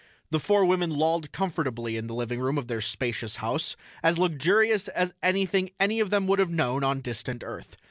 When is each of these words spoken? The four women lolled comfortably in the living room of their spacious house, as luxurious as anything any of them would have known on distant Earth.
The 0.31 0.39
four 0.39 0.65
women 0.65 0.89
lolled 0.89 1.31
comfortably 1.31 1.95
in 1.95 2.07
the 2.07 2.15
living 2.15 2.39
room 2.39 2.57
of 2.57 2.67
their 2.67 2.81
spacious 2.81 3.35
house, 3.35 3.75
as 4.01 4.17
luxurious 4.17 4.87
as 4.87 5.13
anything 5.21 5.69
any 5.79 5.99
of 5.99 6.09
them 6.09 6.25
would 6.25 6.39
have 6.39 6.49
known 6.49 6.83
on 6.83 7.01
distant 7.01 7.43
Earth. 7.45 7.77